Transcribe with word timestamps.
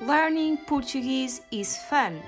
Learning 0.00 0.58
Portuguese 0.58 1.42
is 1.50 1.78
fun. 1.88 2.20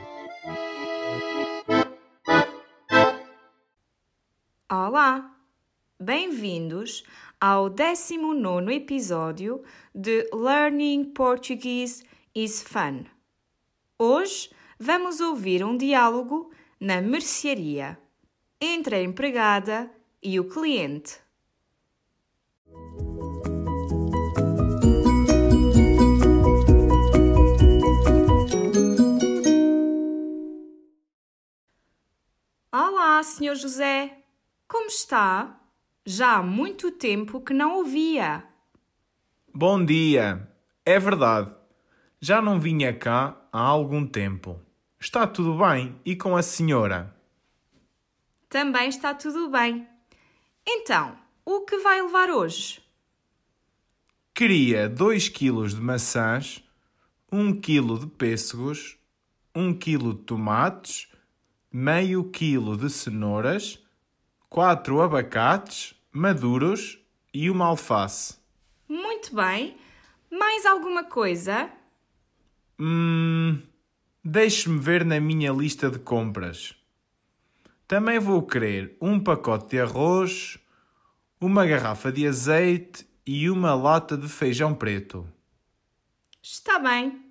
Olá! 4.71 5.37
Bem-vindos 6.01 7.05
ao 7.39 7.69
19 7.69 8.75
episódio 8.75 9.63
de 9.95 10.27
Learning 10.33 11.13
Portuguese 11.13 12.05
is 12.35 12.63
Fun. 12.63 13.05
Hoje 13.99 14.51
vamos 14.79 15.21
ouvir 15.21 15.63
um 15.63 15.77
diálogo 15.77 16.51
na 16.81 17.03
mercearia 17.03 17.99
entre 18.59 18.97
a 18.97 19.03
empregada 19.03 19.91
e 20.23 20.41
o 20.41 20.49
cliente. 20.49 21.28
Olá, 32.81 33.21
Sr. 33.25 33.57
José. 33.57 34.19
Como 34.69 34.87
está? 34.87 35.59
Já 36.07 36.37
há 36.37 36.43
muito 36.45 36.93
tempo 36.93 37.41
que 37.41 37.53
não 37.53 37.79
ouvia. 37.79 38.45
Bom 39.53 39.85
dia. 39.85 40.49
É 40.87 40.97
verdade. 41.01 41.53
Já 42.21 42.41
não 42.41 42.61
vinha 42.61 42.97
cá 42.97 43.37
há 43.51 43.59
algum 43.59 44.07
tempo. 44.07 44.63
Está 45.01 45.27
tudo 45.27 45.59
bem 45.59 46.01
e 46.05 46.15
com 46.15 46.37
a 46.37 46.43
senhora? 46.43 47.13
Também 48.49 48.89
está 48.89 49.13
tudo 49.13 49.51
bem. 49.51 49.85
Então, 50.65 51.19
o 51.45 51.63
que 51.63 51.79
vai 51.79 52.01
levar 52.01 52.31
hoje? 52.31 52.81
Queria 54.33 54.89
2 54.89 55.29
kg 55.31 55.67
de 55.67 55.81
maçãs, 55.81 56.63
1 57.33 57.61
kg 57.61 57.99
de 57.99 58.07
pêssegos, 58.07 58.97
1 59.53 59.75
kg 59.75 60.15
de 60.15 60.23
tomates, 60.23 61.09
meio 61.71 62.25
quilo 62.31 62.77
de 62.77 62.91
cenouras, 62.91 63.79
4 64.49 65.01
abacates 65.03 65.95
maduros 66.13 66.99
e 67.33 67.51
uma 67.51 67.67
alface. 67.67 68.39
Muito 68.89 69.35
bem. 69.35 69.77
Mais 70.31 70.67
alguma 70.67 71.05
coisa? 71.05 71.71
Hum, 72.79 73.61
deixe-me 74.25 74.79
ver 74.79 75.05
na 75.05 75.21
minha 75.21 75.53
lista 75.53 75.91
de 75.91 75.99
compras. 75.99 76.75
Também 77.87 78.19
vou 78.19 78.43
querer 78.43 78.97
um 79.01 79.19
pacote 79.19 79.71
de 79.71 79.81
arroz, 79.81 80.59
uma 81.41 81.67
garrafa 81.67 82.13
de 82.13 82.27
azeite 82.27 83.07
e 83.27 83.49
uma 83.49 83.75
lata 83.75 84.17
de 84.17 84.29
feijão 84.29 84.75
preto. 84.75 85.27
Está 86.43 86.79
bem. 86.79 87.23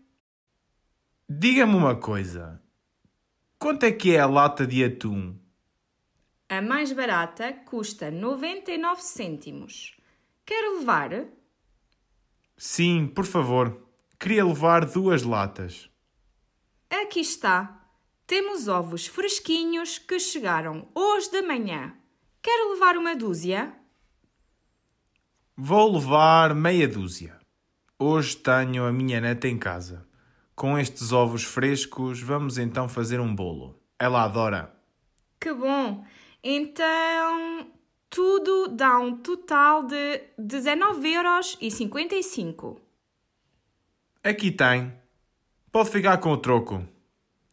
Diga-me 1.29 1.75
uma 1.75 1.95
coisa. 1.95 2.61
Quanto 3.59 3.83
é 3.85 3.91
que 3.91 4.15
é 4.15 4.19
a 4.19 4.27
lata 4.27 4.67
de 4.67 4.83
atum? 4.83 5.35
A 6.47 6.61
mais 6.61 6.91
barata 6.91 7.51
custa 7.65 8.11
99 8.11 9.01
cêntimos. 9.01 9.97
Quer 10.45 10.77
levar? 10.77 11.25
Sim, 12.55 13.07
por 13.07 13.25
favor. 13.25 13.81
Queria 14.19 14.45
levar 14.45 14.85
duas 14.85 15.23
latas. 15.23 15.89
Aqui 16.89 17.19
está. 17.19 17.83
Temos 18.27 18.67
ovos 18.67 19.07
fresquinhos 19.07 19.97
que 19.97 20.19
chegaram 20.19 20.87
hoje 20.93 21.31
de 21.31 21.41
manhã. 21.41 21.95
Quer 22.41 22.69
levar 22.69 22.95
uma 22.95 23.15
dúzia? 23.15 23.73
Vou 25.55 25.93
levar 25.93 26.53
meia 26.53 26.87
dúzia. 26.87 27.39
Hoje 27.97 28.37
tenho 28.37 28.85
a 28.85 28.91
minha 28.91 29.19
neta 29.19 29.47
em 29.47 29.57
casa. 29.57 30.07
Com 30.57 30.77
estes 30.77 31.11
ovos 31.11 31.43
frescos, 31.43 32.19
vamos 32.19 32.57
então 32.57 32.89
fazer 32.89 33.19
um 33.19 33.35
bolo. 33.35 33.79
Ela 33.99 34.23
adora. 34.23 34.75
Que 35.39 35.53
bom! 35.53 36.03
Então, 36.43 37.67
tudo 38.09 38.67
dá 38.69 38.97
um 38.97 39.17
total 39.17 39.83
de 39.83 40.23
19,55€. 40.39 42.79
Aqui 44.23 44.49
tem. 44.49 44.91
Pode 45.71 45.91
ficar 45.91 46.17
com 46.17 46.31
o 46.31 46.37
troco. 46.37 46.83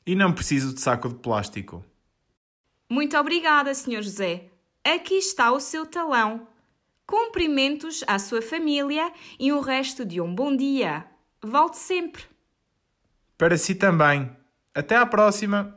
E 0.06 0.14
não 0.14 0.32
preciso 0.32 0.72
de 0.72 0.80
saco 0.80 1.10
de 1.10 1.16
plástico. 1.16 1.84
Muito 2.88 3.18
obrigada, 3.18 3.74
Sr. 3.74 4.00
José. 4.00 4.48
Aqui 4.82 5.16
está 5.16 5.52
o 5.52 5.60
seu 5.60 5.84
talão. 5.84 6.48
Cumprimentos 7.06 8.02
à 8.06 8.18
sua 8.18 8.40
família 8.40 9.12
e 9.38 9.52
o 9.52 9.60
resto 9.60 10.06
de 10.06 10.22
um 10.22 10.34
bom 10.34 10.56
dia. 10.56 11.04
Volte 11.42 11.76
sempre. 11.76 12.32
Para 13.36 13.58
si 13.58 13.74
também. 13.74 14.30
Até 14.72 14.96
à 14.96 15.04
próxima! 15.04 15.76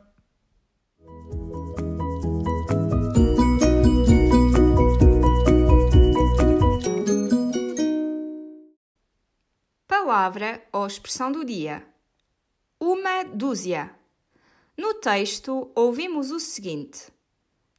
Palavra 9.86 10.62
ou 10.72 10.86
expressão 10.86 11.32
do 11.32 11.44
dia: 11.44 11.84
uma 12.80 13.24
dúzia. 13.24 13.90
No 14.76 14.94
texto, 14.94 15.70
ouvimos 15.74 16.30
o 16.30 16.38
seguinte: 16.38 17.12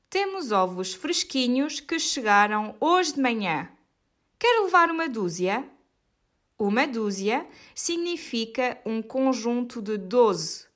Temos 0.09 0.51
ovos 0.51 0.93
fresquinhos 0.93 1.79
que 1.79 1.97
chegaram 1.97 2.75
hoje 2.81 3.13
de 3.13 3.21
manhã. 3.21 3.69
Quer 4.37 4.61
levar 4.61 4.91
uma 4.91 5.07
dúzia? 5.07 5.65
Uma 6.61 6.85
dúzia 6.85 7.47
significa 7.73 8.81
um 8.85 9.01
conjunto 9.01 9.81
de 9.81 9.97
doze. 9.97 10.67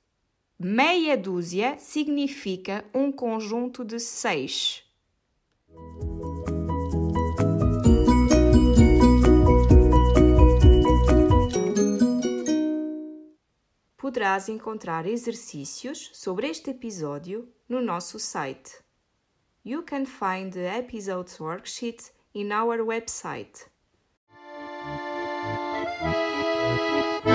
Meia 0.58 1.14
dúzia 1.14 1.76
significa 1.76 2.82
um 2.94 3.12
conjunto 3.12 3.84
de 3.84 4.00
seis. 4.00 4.82
Poderás 13.98 14.48
encontrar 14.48 15.04
exercícios 15.06 16.08
sobre 16.14 16.48
este 16.48 16.70
episódio 16.70 17.46
no 17.68 17.82
nosso 17.82 18.18
site. 18.18 18.78
You 19.62 19.82
can 19.82 20.06
find 20.06 20.50
the 20.50 20.78
episode's 20.78 21.38
worksheet 21.38 22.10
in 22.34 22.52
our 22.52 22.78
website 22.78 23.73
Música 26.00 27.33